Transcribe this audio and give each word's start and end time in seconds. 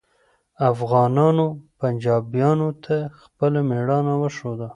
افغانانو 0.71 1.47
پنجابیانو 1.79 2.69
ته 2.85 2.97
خپله 3.21 3.59
میړانه 3.69 4.13
وښوده 4.21 4.67